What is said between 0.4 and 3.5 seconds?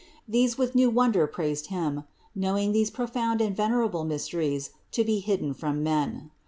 with new wonder praised Him, knowing these profound